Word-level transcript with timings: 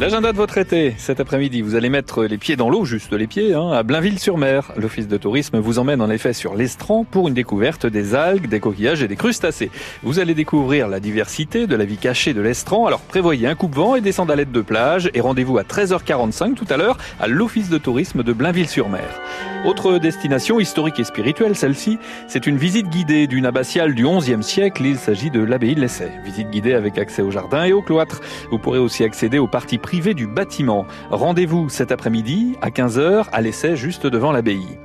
L'agenda 0.00 0.30
de 0.30 0.36
votre 0.36 0.58
été, 0.58 0.94
cet 0.96 1.18
après-midi, 1.18 1.60
vous 1.60 1.74
allez 1.74 1.88
mettre 1.88 2.22
les 2.22 2.38
pieds 2.38 2.54
dans 2.54 2.70
l'eau, 2.70 2.84
juste 2.84 3.12
les 3.12 3.26
pieds, 3.26 3.54
hein, 3.54 3.72
à 3.72 3.82
Blainville-sur-Mer. 3.82 4.70
L'Office 4.76 5.08
de 5.08 5.16
tourisme 5.16 5.58
vous 5.58 5.80
emmène 5.80 6.00
en 6.00 6.08
effet 6.08 6.32
sur 6.32 6.54
l'Estran 6.54 7.02
pour 7.02 7.26
une 7.26 7.34
découverte 7.34 7.84
des 7.84 8.14
algues, 8.14 8.48
des 8.48 8.60
coquillages 8.60 9.02
et 9.02 9.08
des 9.08 9.16
crustacés. 9.16 9.72
Vous 10.04 10.20
allez 10.20 10.34
découvrir 10.34 10.86
la 10.86 11.00
diversité 11.00 11.66
de 11.66 11.74
la 11.74 11.84
vie 11.84 11.96
cachée 11.96 12.32
de 12.32 12.40
l'Estran, 12.40 12.86
alors 12.86 13.00
prévoyez 13.00 13.48
un 13.48 13.56
coupe-vent 13.56 13.96
et 13.96 14.00
des 14.00 14.12
sandalettes 14.12 14.52
de 14.52 14.60
plage 14.60 15.10
et 15.14 15.20
rendez-vous 15.20 15.58
à 15.58 15.64
13h45 15.64 16.54
tout 16.54 16.66
à 16.70 16.76
l'heure 16.76 16.96
à 17.18 17.26
l'Office 17.26 17.68
de 17.68 17.78
tourisme 17.78 18.22
de 18.22 18.32
Blainville-sur-Mer. 18.32 19.20
Autre 19.64 19.98
destination 19.98 20.60
historique 20.60 21.00
et 21.00 21.04
spirituelle, 21.04 21.56
celle-ci, 21.56 21.98
c'est 22.28 22.46
une 22.46 22.56
visite 22.56 22.88
guidée 22.88 23.26
d'une 23.26 23.44
abbatiale 23.44 23.96
du 23.96 24.06
XIe 24.06 24.44
siècle. 24.44 24.86
Il 24.86 24.96
s'agit 24.96 25.30
de 25.30 25.40
l'abbaye 25.40 25.74
de 25.74 25.80
l'Essai. 25.80 26.12
Visite 26.24 26.50
guidée 26.50 26.74
avec 26.74 26.96
accès 26.96 27.22
au 27.22 27.32
jardin 27.32 27.64
et 27.64 27.72
au 27.72 27.82
cloître. 27.82 28.20
Vous 28.52 28.58
pourrez 28.58 28.78
aussi 28.78 29.02
accéder 29.02 29.38
aux 29.38 29.48
parties 29.48 29.78
privées 29.88 30.12
du 30.12 30.26
bâtiment. 30.26 30.86
Rendez-vous 31.10 31.70
cet 31.70 31.92
après-midi 31.92 32.58
à 32.60 32.68
15h 32.68 33.24
à 33.32 33.40
l'Essai 33.40 33.74
juste 33.74 34.06
devant 34.06 34.32
l'abbaye. 34.32 34.78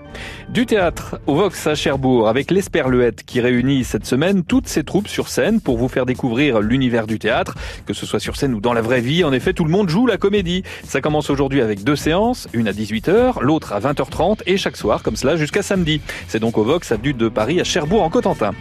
Du 0.53 0.67
théâtre 0.67 1.19
au 1.25 1.33
Vox 1.33 1.65
à 1.65 1.73
Cherbourg 1.73 2.27
avec 2.29 2.51
l'Esperluette 2.51 3.23
qui 3.23 3.41
réunit 3.41 3.83
cette 3.83 4.05
semaine 4.05 4.43
toutes 4.43 4.67
ses 4.67 4.83
troupes 4.83 5.07
sur 5.07 5.27
scène 5.27 5.59
pour 5.59 5.79
vous 5.79 5.87
faire 5.87 6.05
découvrir 6.05 6.59
l'univers 6.59 7.07
du 7.07 7.17
théâtre, 7.17 7.55
que 7.87 7.93
ce 7.95 8.05
soit 8.05 8.19
sur 8.19 8.35
scène 8.35 8.53
ou 8.53 8.61
dans 8.61 8.73
la 8.73 8.83
vraie 8.83 9.01
vie. 9.01 9.23
En 9.23 9.33
effet, 9.33 9.53
tout 9.53 9.63
le 9.63 9.71
monde 9.71 9.89
joue 9.89 10.05
la 10.05 10.17
comédie. 10.17 10.61
Ça 10.83 11.01
commence 11.01 11.31
aujourd'hui 11.31 11.59
avec 11.59 11.83
deux 11.83 11.95
séances, 11.95 12.47
une 12.53 12.67
à 12.67 12.71
18h, 12.71 13.41
l'autre 13.41 13.73
à 13.73 13.79
20h30 13.79 14.41
et 14.45 14.57
chaque 14.57 14.77
soir 14.77 15.01
comme 15.01 15.15
cela 15.15 15.37
jusqu'à 15.37 15.63
samedi. 15.63 16.01
C'est 16.27 16.37
donc 16.37 16.59
au 16.59 16.63
Vox 16.63 16.91
avenue 16.91 17.13
de 17.13 17.29
Paris 17.29 17.59
à 17.59 17.63
Cherbourg 17.63 18.03
en 18.03 18.11
Cotentin. 18.11 18.51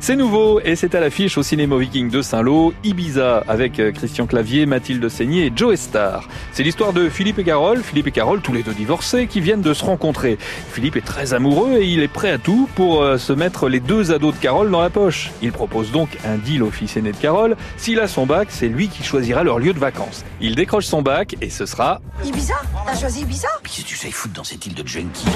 C'est 0.00 0.16
nouveau 0.16 0.60
et 0.60 0.76
c'est 0.76 0.94
à 0.94 1.00
l'affiche 1.00 1.38
au 1.38 1.42
cinéma 1.42 1.78
Viking 1.78 2.10
de 2.10 2.20
Saint-Lô, 2.20 2.74
Ibiza 2.84 3.42
avec 3.48 3.80
euh, 3.80 3.90
Christian 3.90 4.26
Clavier, 4.26 4.66
Mathilde 4.66 5.08
Seigné 5.08 5.46
et 5.46 5.52
Joe 5.56 5.80
Star. 5.80 6.28
C'est 6.52 6.62
l'histoire 6.62 6.92
de 6.92 7.08
Philippe 7.08 7.38
et 7.38 7.44
Carole, 7.44 7.82
Philippe 7.82 8.08
et 8.08 8.12
Carole 8.12 8.42
tous 8.42 8.52
les 8.52 8.62
deux 8.62 8.74
divorcés 8.74 9.26
qui 9.26 9.40
viennent 9.40 9.62
de 9.62 9.72
se 9.72 9.82
rencontrer. 9.82 10.36
Philippe 10.72 10.96
est 10.96 11.06
très 11.06 11.32
amoureux 11.38 11.78
et 11.80 11.86
il 11.86 12.00
est 12.00 12.08
prêt 12.08 12.32
à 12.32 12.38
tout 12.38 12.68
pour 12.74 13.00
euh, 13.00 13.16
se 13.16 13.32
mettre 13.32 13.68
les 13.68 13.78
deux 13.78 14.10
ados 14.10 14.34
de 14.34 14.40
Carole 14.40 14.72
dans 14.72 14.80
la 14.80 14.90
poche. 14.90 15.30
Il 15.40 15.52
propose 15.52 15.92
donc 15.92 16.08
un 16.26 16.36
deal 16.36 16.64
au 16.64 16.70
fils 16.72 16.96
aîné 16.96 17.12
de 17.12 17.16
Carole. 17.16 17.56
S'il 17.76 18.00
a 18.00 18.08
son 18.08 18.26
bac, 18.26 18.48
c'est 18.50 18.66
lui 18.66 18.88
qui 18.88 19.04
choisira 19.04 19.44
leur 19.44 19.60
lieu 19.60 19.72
de 19.72 19.78
vacances. 19.78 20.24
Il 20.40 20.56
décroche 20.56 20.86
son 20.86 21.00
bac 21.00 21.36
et 21.40 21.48
ce 21.48 21.64
sera... 21.64 22.00
Ibiza 22.24 22.54
T'as 22.84 22.98
choisi 22.98 23.20
Ibiza? 23.20 23.46
Qu'est-ce 23.62 23.82
que 23.82 23.86
tu 23.86 23.96
sais 23.96 24.10
foutre 24.10 24.34
dans 24.34 24.42
cette 24.42 24.66
île 24.66 24.74
de 24.74 24.84
junkie 24.84 25.26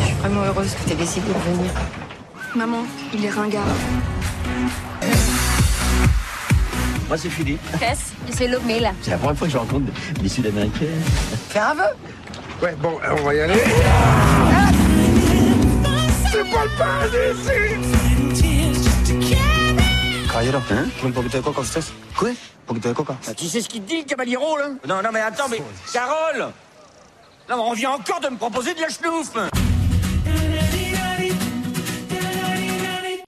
Je 0.00 0.04
suis 0.06 0.14
vraiment 0.14 0.44
heureuse 0.44 0.74
que 0.74 0.88
t'aies 0.88 0.94
décidé 0.94 1.28
de 1.28 1.54
venir. 1.54 1.70
Maman, 2.56 2.84
il 3.12 3.26
est 3.26 3.30
ringard. 3.30 3.66
Moi, 7.08 7.18
c'est 7.18 7.28
Philippe. 7.28 7.60
Tess, 7.78 8.12
c'est 8.30 8.48
Lomela. 8.48 8.92
C'est 9.02 9.10
la 9.10 9.18
première 9.18 9.36
fois 9.36 9.46
que 9.46 9.52
je 9.52 9.58
rencontre 9.58 9.92
des 10.18 10.28
Sud-Américains. 10.30 10.86
Faire 11.50 11.68
un 11.68 11.74
vœu 11.74 11.94
Ouais, 12.62 12.74
bon, 12.80 12.98
on 13.10 13.22
va 13.24 13.34
y 13.34 13.40
aller. 13.40 13.54
C'est 16.32 16.50
pas 16.50 16.64
le 16.64 16.70
paradis 16.76 17.16
ici 18.32 18.48
Caballero, 20.30 20.58
Hein 20.70 20.86
un 21.04 21.10
poquito 21.10 21.38
de 21.38 21.42
coca 21.42 21.60
usted? 21.60 21.82
Quoi? 22.16 22.30
Un 22.30 22.34
poquito 22.66 22.88
de 22.88 22.94
coca. 22.94 23.16
Ah, 23.28 23.34
Tu 23.34 23.46
sais 23.46 23.60
ce 23.60 23.68
qu'il 23.68 23.82
te 23.82 23.88
dit, 23.88 23.98
le 23.98 24.04
caballero, 24.04 24.56
là? 24.58 24.70
Non, 24.88 25.02
non, 25.02 25.10
mais 25.12 25.20
attends, 25.20 25.48
mais... 25.48 25.62
Carole 25.92 26.52
Non, 27.48 27.56
mais 27.56 27.62
on 27.62 27.72
vient 27.74 27.90
encore 27.90 28.20
de 28.20 28.28
me 28.28 28.36
proposer 28.36 28.74
de 28.74 28.80
la 28.80 28.88
schnouf 28.88 29.32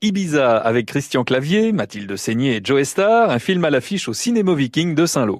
Ibiza 0.02 0.56
avec 0.56 0.86
Christian 0.86 1.24
Clavier, 1.24 1.72
Mathilde 1.72 2.16
Seigné 2.16 2.56
et 2.56 2.60
Joe 2.64 2.82
Star, 2.84 3.30
un 3.30 3.38
film 3.38 3.64
à 3.64 3.70
l'affiche 3.70 4.08
au 4.08 4.14
cinéma 4.14 4.54
Viking 4.54 4.94
de 4.94 5.06
Saint-Lô. 5.06 5.38